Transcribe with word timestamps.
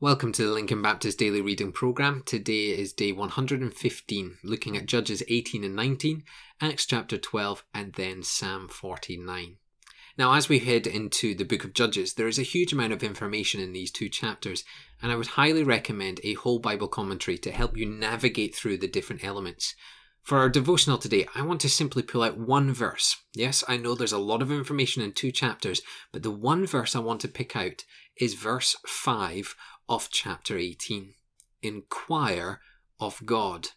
Welcome 0.00 0.30
to 0.34 0.46
the 0.46 0.52
Lincoln 0.52 0.80
Baptist 0.80 1.18
Daily 1.18 1.40
Reading 1.40 1.72
Program. 1.72 2.22
Today 2.24 2.66
is 2.66 2.92
day 2.92 3.10
115, 3.10 4.38
looking 4.44 4.76
at 4.76 4.86
Judges 4.86 5.24
18 5.26 5.64
and 5.64 5.74
19, 5.74 6.22
Acts 6.60 6.86
chapter 6.86 7.18
12, 7.18 7.64
and 7.74 7.92
then 7.94 8.22
Psalm 8.22 8.68
49. 8.68 9.56
Now, 10.16 10.34
as 10.34 10.48
we 10.48 10.60
head 10.60 10.86
into 10.86 11.34
the 11.34 11.42
book 11.42 11.64
of 11.64 11.74
Judges, 11.74 12.14
there 12.14 12.28
is 12.28 12.38
a 12.38 12.44
huge 12.44 12.72
amount 12.72 12.92
of 12.92 13.02
information 13.02 13.60
in 13.60 13.72
these 13.72 13.90
two 13.90 14.08
chapters, 14.08 14.62
and 15.02 15.10
I 15.10 15.16
would 15.16 15.26
highly 15.26 15.64
recommend 15.64 16.20
a 16.22 16.34
whole 16.34 16.60
Bible 16.60 16.86
commentary 16.86 17.36
to 17.38 17.50
help 17.50 17.76
you 17.76 17.84
navigate 17.84 18.54
through 18.54 18.76
the 18.76 18.86
different 18.86 19.24
elements. 19.24 19.74
For 20.22 20.38
our 20.38 20.48
devotional 20.48 20.98
today, 20.98 21.26
I 21.34 21.42
want 21.42 21.60
to 21.62 21.68
simply 21.68 22.02
pull 22.02 22.22
out 22.22 22.38
one 22.38 22.72
verse. 22.72 23.16
Yes, 23.34 23.64
I 23.66 23.78
know 23.78 23.96
there's 23.96 24.12
a 24.12 24.18
lot 24.18 24.42
of 24.42 24.52
information 24.52 25.02
in 25.02 25.10
two 25.10 25.32
chapters, 25.32 25.80
but 26.12 26.22
the 26.22 26.30
one 26.30 26.66
verse 26.66 26.94
I 26.94 27.00
want 27.00 27.20
to 27.22 27.28
pick 27.28 27.56
out 27.56 27.84
is 28.20 28.34
verse 28.34 28.76
5 28.86 29.56
of 29.88 30.10
chapter 30.10 30.58
18 30.58 31.14
Inquire 31.62 32.60
of 33.00 33.24
God. 33.24 33.68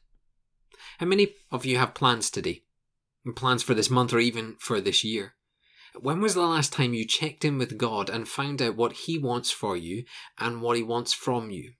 How 0.99 1.05
many 1.05 1.35
of 1.51 1.65
you 1.65 1.77
have 1.77 1.93
plans 1.93 2.29
today? 2.29 2.63
Plans 3.35 3.63
for 3.63 3.73
this 3.73 3.89
month 3.89 4.13
or 4.13 4.19
even 4.19 4.55
for 4.59 4.81
this 4.81 5.03
year? 5.03 5.35
When 5.99 6.21
was 6.21 6.33
the 6.33 6.41
last 6.41 6.73
time 6.73 6.93
you 6.93 7.05
checked 7.05 7.45
in 7.45 7.57
with 7.57 7.77
God 7.77 8.09
and 8.09 8.27
found 8.27 8.61
out 8.61 8.75
what 8.75 8.93
He 8.93 9.17
wants 9.17 9.51
for 9.51 9.77
you 9.77 10.03
and 10.37 10.61
what 10.61 10.77
He 10.77 10.83
wants 10.83 11.13
from 11.13 11.49
you? 11.49 11.73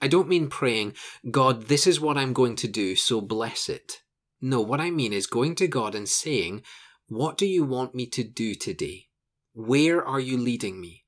I 0.00 0.08
don't 0.08 0.28
mean 0.28 0.48
praying, 0.48 0.94
God, 1.30 1.66
this 1.66 1.86
is 1.86 2.00
what 2.00 2.16
I'm 2.16 2.32
going 2.32 2.56
to 2.56 2.68
do, 2.68 2.94
so 2.96 3.20
bless 3.20 3.68
it. 3.68 4.02
No, 4.40 4.60
what 4.60 4.80
I 4.80 4.90
mean 4.90 5.12
is 5.12 5.26
going 5.26 5.56
to 5.56 5.66
God 5.66 5.94
and 5.94 6.08
saying, 6.08 6.62
What 7.08 7.36
do 7.36 7.46
you 7.46 7.64
want 7.64 7.94
me 7.94 8.06
to 8.06 8.22
do 8.22 8.54
today? 8.54 9.08
Where 9.52 10.04
are 10.04 10.20
you 10.20 10.38
leading 10.38 10.80
me? 10.80 11.04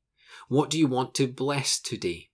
What 0.49 0.71
do 0.71 0.79
you 0.79 0.89
want 0.89 1.15
to 1.15 1.29
bless 1.29 1.79
today? 1.79 2.30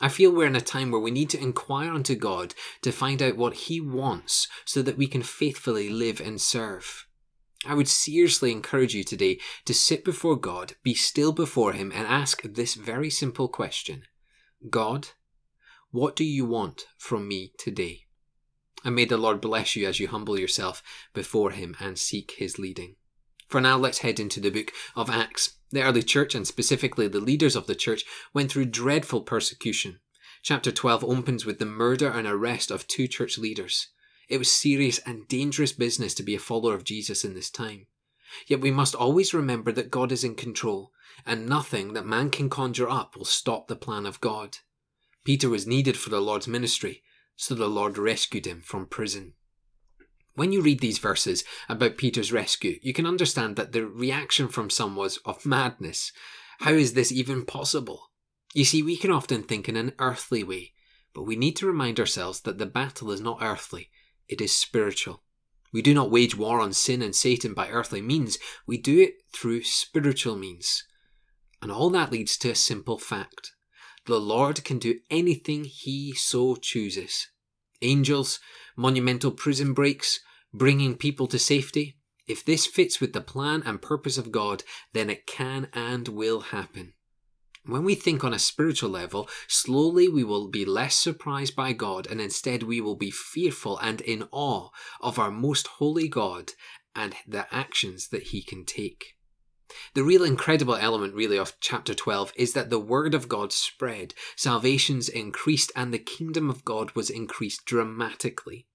I 0.00 0.08
feel 0.08 0.30
we're 0.30 0.46
in 0.46 0.56
a 0.56 0.60
time 0.60 0.90
where 0.90 1.00
we 1.00 1.10
need 1.10 1.30
to 1.30 1.42
inquire 1.42 1.90
unto 1.90 2.14
God 2.14 2.54
to 2.82 2.92
find 2.92 3.20
out 3.20 3.36
what 3.36 3.54
He 3.54 3.80
wants 3.80 4.46
so 4.64 4.82
that 4.82 4.96
we 4.96 5.06
can 5.06 5.22
faithfully 5.22 5.88
live 5.88 6.20
and 6.20 6.40
serve. 6.40 7.06
I 7.66 7.74
would 7.74 7.88
seriously 7.88 8.52
encourage 8.52 8.94
you 8.94 9.02
today 9.02 9.40
to 9.64 9.74
sit 9.74 10.04
before 10.04 10.36
God, 10.36 10.74
be 10.84 10.94
still 10.94 11.32
before 11.32 11.72
Him, 11.72 11.90
and 11.92 12.06
ask 12.06 12.42
this 12.42 12.74
very 12.74 13.10
simple 13.10 13.48
question 13.48 14.04
God, 14.70 15.08
what 15.90 16.14
do 16.14 16.24
you 16.24 16.44
want 16.44 16.86
from 16.96 17.26
me 17.26 17.52
today? 17.58 18.06
And 18.84 18.94
may 18.94 19.04
the 19.04 19.16
Lord 19.16 19.40
bless 19.40 19.74
you 19.74 19.88
as 19.88 19.98
you 19.98 20.08
humble 20.08 20.38
yourself 20.38 20.82
before 21.12 21.50
Him 21.50 21.76
and 21.80 21.98
seek 21.98 22.34
His 22.38 22.58
leading. 22.58 22.94
For 23.48 23.60
now, 23.60 23.78
let's 23.78 23.98
head 23.98 24.20
into 24.20 24.40
the 24.40 24.50
book 24.50 24.72
of 24.94 25.08
Acts. 25.08 25.54
The 25.70 25.82
early 25.82 26.02
church, 26.02 26.34
and 26.34 26.46
specifically 26.46 27.08
the 27.08 27.20
leaders 27.20 27.56
of 27.56 27.66
the 27.66 27.74
church, 27.74 28.04
went 28.32 28.52
through 28.52 28.66
dreadful 28.66 29.22
persecution. 29.22 30.00
Chapter 30.42 30.70
12 30.70 31.02
opens 31.04 31.44
with 31.44 31.58
the 31.58 31.66
murder 31.66 32.08
and 32.08 32.26
arrest 32.26 32.70
of 32.70 32.86
two 32.86 33.08
church 33.08 33.38
leaders. 33.38 33.88
It 34.28 34.38
was 34.38 34.52
serious 34.52 34.98
and 35.00 35.26
dangerous 35.28 35.72
business 35.72 36.14
to 36.14 36.22
be 36.22 36.34
a 36.34 36.38
follower 36.38 36.74
of 36.74 36.84
Jesus 36.84 37.24
in 37.24 37.34
this 37.34 37.50
time. 37.50 37.86
Yet 38.46 38.60
we 38.60 38.70
must 38.70 38.94
always 38.94 39.32
remember 39.32 39.72
that 39.72 39.90
God 39.90 40.12
is 40.12 40.22
in 40.22 40.34
control, 40.34 40.92
and 41.24 41.48
nothing 41.48 41.94
that 41.94 42.06
man 42.06 42.30
can 42.30 42.50
conjure 42.50 42.88
up 42.88 43.16
will 43.16 43.24
stop 43.24 43.66
the 43.66 43.76
plan 43.76 44.04
of 44.04 44.20
God. 44.20 44.58
Peter 45.24 45.48
was 45.48 45.66
needed 45.66 45.96
for 45.96 46.10
the 46.10 46.20
Lord's 46.20 46.46
ministry, 46.46 47.02
so 47.36 47.54
the 47.54 47.68
Lord 47.68 47.96
rescued 47.96 48.46
him 48.46 48.60
from 48.60 48.86
prison. 48.86 49.32
When 50.38 50.52
you 50.52 50.62
read 50.62 50.78
these 50.78 50.98
verses 50.98 51.42
about 51.68 51.96
Peter's 51.96 52.30
rescue, 52.30 52.78
you 52.80 52.92
can 52.92 53.06
understand 53.06 53.56
that 53.56 53.72
the 53.72 53.84
reaction 53.84 54.46
from 54.46 54.70
some 54.70 54.94
was 54.94 55.16
of 55.24 55.44
madness. 55.44 56.12
How 56.60 56.70
is 56.70 56.92
this 56.92 57.10
even 57.10 57.44
possible? 57.44 58.12
You 58.54 58.64
see, 58.64 58.80
we 58.80 58.96
can 58.96 59.10
often 59.10 59.42
think 59.42 59.68
in 59.68 59.74
an 59.74 59.94
earthly 59.98 60.44
way, 60.44 60.74
but 61.12 61.24
we 61.24 61.34
need 61.34 61.56
to 61.56 61.66
remind 61.66 61.98
ourselves 61.98 62.42
that 62.42 62.58
the 62.58 62.66
battle 62.66 63.10
is 63.10 63.20
not 63.20 63.42
earthly, 63.42 63.90
it 64.28 64.40
is 64.40 64.56
spiritual. 64.56 65.24
We 65.72 65.82
do 65.82 65.92
not 65.92 66.12
wage 66.12 66.36
war 66.36 66.60
on 66.60 66.72
sin 66.72 67.02
and 67.02 67.16
Satan 67.16 67.52
by 67.52 67.68
earthly 67.68 68.00
means, 68.00 68.38
we 68.64 68.78
do 68.78 69.00
it 69.00 69.14
through 69.32 69.64
spiritual 69.64 70.36
means. 70.36 70.84
And 71.60 71.72
all 71.72 71.90
that 71.90 72.12
leads 72.12 72.36
to 72.38 72.50
a 72.50 72.54
simple 72.54 73.00
fact 73.00 73.54
the 74.06 74.20
Lord 74.20 74.62
can 74.62 74.78
do 74.78 75.00
anything 75.10 75.64
He 75.64 76.14
so 76.14 76.54
chooses. 76.54 77.26
Angels, 77.82 78.38
monumental 78.76 79.32
prison 79.32 79.72
breaks, 79.72 80.20
bringing 80.52 80.96
people 80.96 81.26
to 81.28 81.38
safety, 81.38 81.98
if 82.26 82.44
this 82.44 82.66
fits 82.66 83.00
with 83.00 83.12
the 83.12 83.20
plan 83.20 83.62
and 83.64 83.80
purpose 83.80 84.18
of 84.18 84.30
God, 84.32 84.62
then 84.92 85.08
it 85.08 85.26
can 85.26 85.68
and 85.72 86.06
will 86.08 86.40
happen. 86.40 86.92
When 87.64 87.84
we 87.84 87.94
think 87.94 88.24
on 88.24 88.32
a 88.32 88.38
spiritual 88.38 88.90
level, 88.90 89.28
slowly 89.46 90.08
we 90.08 90.24
will 90.24 90.48
be 90.48 90.64
less 90.64 90.94
surprised 90.94 91.54
by 91.54 91.72
God 91.72 92.06
and 92.06 92.20
instead 92.20 92.62
we 92.62 92.80
will 92.80 92.96
be 92.96 93.10
fearful 93.10 93.78
and 93.78 94.00
in 94.00 94.28
awe 94.30 94.70
of 95.00 95.18
our 95.18 95.30
most 95.30 95.66
holy 95.66 96.08
God 96.08 96.52
and 96.94 97.14
the 97.26 97.46
actions 97.54 98.08
that 98.08 98.28
he 98.28 98.42
can 98.42 98.64
take. 98.64 99.16
The 99.94 100.02
real 100.02 100.24
incredible 100.24 100.76
element, 100.76 101.14
really, 101.14 101.38
of 101.38 101.60
chapter 101.60 101.94
12 101.94 102.32
is 102.36 102.54
that 102.54 102.70
the 102.70 102.80
word 102.80 103.14
of 103.14 103.28
God 103.28 103.52
spread, 103.52 104.14
salvations 104.34 105.10
increased, 105.10 105.70
and 105.76 105.92
the 105.92 105.98
kingdom 105.98 106.48
of 106.48 106.64
God 106.64 106.92
was 106.92 107.10
increased 107.10 107.66
dramatically. 107.66 108.66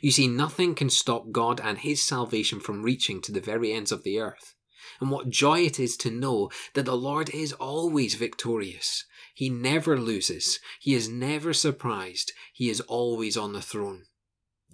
You 0.00 0.10
see, 0.10 0.28
nothing 0.28 0.74
can 0.74 0.90
stop 0.90 1.30
God 1.30 1.60
and 1.60 1.78
His 1.78 2.02
salvation 2.02 2.60
from 2.60 2.82
reaching 2.82 3.20
to 3.22 3.32
the 3.32 3.40
very 3.40 3.72
ends 3.72 3.92
of 3.92 4.02
the 4.02 4.18
earth. 4.18 4.54
And 5.00 5.10
what 5.10 5.30
joy 5.30 5.60
it 5.60 5.78
is 5.78 5.96
to 5.98 6.10
know 6.10 6.50
that 6.74 6.84
the 6.84 6.96
Lord 6.96 7.30
is 7.30 7.52
always 7.52 8.14
victorious. 8.14 9.04
He 9.34 9.48
never 9.48 9.96
loses. 9.98 10.58
He 10.80 10.94
is 10.94 11.08
never 11.08 11.52
surprised. 11.52 12.32
He 12.52 12.68
is 12.68 12.80
always 12.82 13.36
on 13.36 13.52
the 13.52 13.62
throne. 13.62 14.04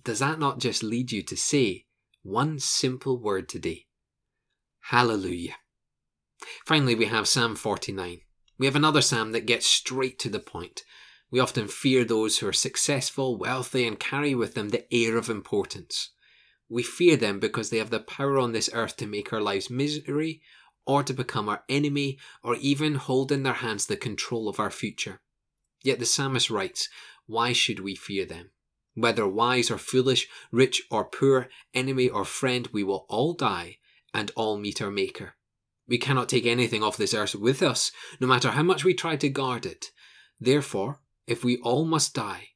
Does 0.04 0.20
that 0.20 0.38
not 0.38 0.58
just 0.58 0.82
lead 0.82 1.12
you 1.12 1.22
to 1.22 1.36
say 1.36 1.86
one 2.22 2.58
simple 2.58 3.20
word 3.20 3.48
today? 3.48 3.86
Hallelujah. 4.88 5.56
Finally, 6.66 6.94
we 6.94 7.06
have 7.06 7.28
Psalm 7.28 7.56
49. 7.56 8.20
We 8.58 8.66
have 8.66 8.76
another 8.76 9.00
psalm 9.00 9.32
that 9.32 9.46
gets 9.46 9.66
straight 9.66 10.18
to 10.20 10.28
the 10.28 10.40
point. 10.40 10.82
We 11.34 11.40
often 11.40 11.66
fear 11.66 12.04
those 12.04 12.38
who 12.38 12.46
are 12.46 12.52
successful, 12.52 13.36
wealthy, 13.36 13.88
and 13.88 13.98
carry 13.98 14.36
with 14.36 14.54
them 14.54 14.68
the 14.68 14.86
air 14.94 15.16
of 15.16 15.28
importance. 15.28 16.10
We 16.68 16.84
fear 16.84 17.16
them 17.16 17.40
because 17.40 17.70
they 17.70 17.78
have 17.78 17.90
the 17.90 17.98
power 17.98 18.38
on 18.38 18.52
this 18.52 18.70
earth 18.72 18.96
to 18.98 19.06
make 19.08 19.32
our 19.32 19.40
lives 19.40 19.68
misery, 19.68 20.42
or 20.86 21.02
to 21.02 21.12
become 21.12 21.48
our 21.48 21.64
enemy, 21.68 22.20
or 22.44 22.54
even 22.54 22.94
hold 22.94 23.32
in 23.32 23.42
their 23.42 23.54
hands 23.54 23.86
the 23.86 23.96
control 23.96 24.48
of 24.48 24.60
our 24.60 24.70
future. 24.70 25.22
Yet 25.82 25.98
the 25.98 26.06
psalmist 26.06 26.50
writes, 26.50 26.88
Why 27.26 27.52
should 27.52 27.80
we 27.80 27.96
fear 27.96 28.24
them? 28.24 28.50
Whether 28.94 29.26
wise 29.26 29.72
or 29.72 29.78
foolish, 29.78 30.28
rich 30.52 30.84
or 30.88 31.04
poor, 31.04 31.48
enemy 31.74 32.08
or 32.08 32.24
friend, 32.24 32.68
we 32.72 32.84
will 32.84 33.06
all 33.08 33.32
die 33.32 33.78
and 34.14 34.30
all 34.36 34.56
meet 34.56 34.80
our 34.80 34.92
Maker. 34.92 35.34
We 35.88 35.98
cannot 35.98 36.28
take 36.28 36.46
anything 36.46 36.84
off 36.84 36.96
this 36.96 37.12
earth 37.12 37.34
with 37.34 37.60
us, 37.60 37.90
no 38.20 38.28
matter 38.28 38.52
how 38.52 38.62
much 38.62 38.84
we 38.84 38.94
try 38.94 39.16
to 39.16 39.28
guard 39.28 39.66
it. 39.66 39.90
Therefore, 40.40 41.00
if 41.26 41.44
we 41.44 41.56
all 41.58 41.84
must 41.84 42.14
die, 42.14 42.48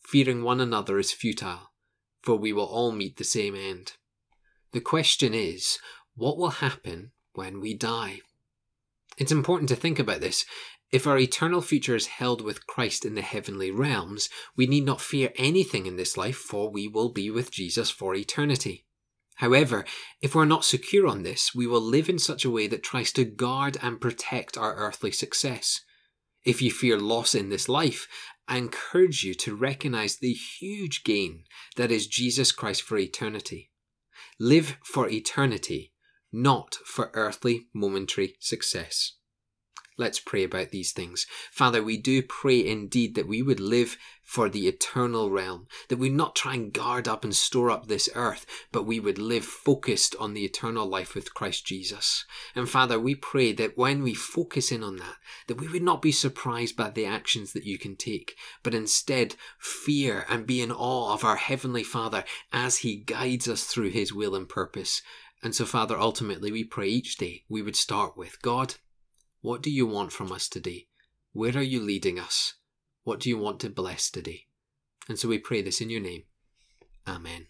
fearing 0.00 0.42
one 0.42 0.60
another 0.60 0.98
is 0.98 1.12
futile, 1.12 1.72
for 2.22 2.36
we 2.36 2.52
will 2.52 2.64
all 2.64 2.92
meet 2.92 3.16
the 3.16 3.24
same 3.24 3.54
end. 3.54 3.92
The 4.72 4.80
question 4.80 5.34
is, 5.34 5.78
what 6.14 6.38
will 6.38 6.50
happen 6.50 7.12
when 7.32 7.60
we 7.60 7.74
die? 7.74 8.20
It's 9.16 9.32
important 9.32 9.68
to 9.70 9.76
think 9.76 9.98
about 9.98 10.20
this. 10.20 10.44
If 10.90 11.06
our 11.06 11.18
eternal 11.18 11.60
future 11.60 11.94
is 11.94 12.06
held 12.06 12.40
with 12.40 12.66
Christ 12.66 13.04
in 13.04 13.14
the 13.14 13.22
heavenly 13.22 13.70
realms, 13.70 14.30
we 14.56 14.66
need 14.66 14.86
not 14.86 15.02
fear 15.02 15.32
anything 15.36 15.86
in 15.86 15.96
this 15.96 16.16
life, 16.16 16.36
for 16.36 16.70
we 16.70 16.88
will 16.88 17.10
be 17.10 17.30
with 17.30 17.50
Jesus 17.50 17.90
for 17.90 18.14
eternity. 18.14 18.86
However, 19.36 19.84
if 20.22 20.34
we're 20.34 20.46
not 20.46 20.64
secure 20.64 21.06
on 21.06 21.22
this, 21.22 21.54
we 21.54 21.66
will 21.66 21.80
live 21.80 22.08
in 22.08 22.18
such 22.18 22.44
a 22.44 22.50
way 22.50 22.66
that 22.68 22.82
tries 22.82 23.12
to 23.12 23.24
guard 23.24 23.76
and 23.82 24.00
protect 24.00 24.56
our 24.56 24.74
earthly 24.74 25.12
success. 25.12 25.82
If 26.48 26.62
you 26.62 26.70
fear 26.70 26.98
loss 26.98 27.34
in 27.34 27.50
this 27.50 27.68
life, 27.68 28.08
I 28.48 28.56
encourage 28.56 29.22
you 29.22 29.34
to 29.34 29.54
recognize 29.54 30.16
the 30.16 30.32
huge 30.32 31.04
gain 31.04 31.44
that 31.76 31.90
is 31.90 32.06
Jesus 32.06 32.52
Christ 32.52 32.80
for 32.80 32.96
eternity. 32.96 33.70
Live 34.40 34.78
for 34.82 35.10
eternity, 35.10 35.92
not 36.32 36.76
for 36.86 37.10
earthly 37.12 37.66
momentary 37.74 38.36
success. 38.40 39.12
Let's 39.98 40.20
pray 40.20 40.44
about 40.44 40.70
these 40.70 40.92
things. 40.92 41.26
Father, 41.50 41.82
we 41.82 41.96
do 41.96 42.22
pray 42.22 42.64
indeed 42.64 43.16
that 43.16 43.26
we 43.26 43.42
would 43.42 43.58
live 43.58 43.98
for 44.22 44.48
the 44.48 44.68
eternal 44.68 45.28
realm, 45.28 45.66
that 45.88 45.98
we 45.98 46.08
not 46.08 46.36
try 46.36 46.54
and 46.54 46.72
guard 46.72 47.08
up 47.08 47.24
and 47.24 47.34
store 47.34 47.68
up 47.68 47.86
this 47.86 48.08
earth, 48.14 48.46
but 48.70 48.86
we 48.86 49.00
would 49.00 49.18
live 49.18 49.44
focused 49.44 50.14
on 50.20 50.34
the 50.34 50.44
eternal 50.44 50.86
life 50.86 51.16
with 51.16 51.34
Christ 51.34 51.66
Jesus. 51.66 52.24
And 52.54 52.68
Father, 52.68 53.00
we 53.00 53.16
pray 53.16 53.52
that 53.54 53.76
when 53.76 54.04
we 54.04 54.14
focus 54.14 54.70
in 54.70 54.84
on 54.84 54.98
that, 54.98 55.16
that 55.48 55.58
we 55.58 55.66
would 55.66 55.82
not 55.82 56.00
be 56.00 56.12
surprised 56.12 56.76
by 56.76 56.90
the 56.90 57.06
actions 57.06 57.52
that 57.52 57.64
you 57.64 57.76
can 57.76 57.96
take, 57.96 58.36
but 58.62 58.74
instead 58.74 59.34
fear 59.58 60.26
and 60.28 60.46
be 60.46 60.62
in 60.62 60.70
awe 60.70 61.12
of 61.12 61.24
our 61.24 61.36
Heavenly 61.36 61.82
Father 61.82 62.22
as 62.52 62.78
He 62.78 62.94
guides 62.94 63.48
us 63.48 63.64
through 63.64 63.90
His 63.90 64.12
will 64.12 64.36
and 64.36 64.48
purpose. 64.48 65.02
And 65.42 65.54
so, 65.54 65.64
Father, 65.64 65.98
ultimately, 65.98 66.52
we 66.52 66.62
pray 66.62 66.88
each 66.88 67.16
day 67.16 67.42
we 67.48 67.62
would 67.62 67.76
start 67.76 68.16
with 68.16 68.40
God, 68.42 68.74
what 69.40 69.62
do 69.62 69.70
you 69.70 69.86
want 69.86 70.12
from 70.12 70.32
us 70.32 70.48
today? 70.48 70.86
Where 71.32 71.56
are 71.56 71.62
you 71.62 71.80
leading 71.80 72.18
us? 72.18 72.54
What 73.04 73.20
do 73.20 73.28
you 73.28 73.38
want 73.38 73.60
to 73.60 73.70
bless 73.70 74.10
today? 74.10 74.46
And 75.08 75.18
so 75.18 75.28
we 75.28 75.38
pray 75.38 75.62
this 75.62 75.80
in 75.80 75.90
your 75.90 76.00
name. 76.00 76.24
Amen. 77.06 77.46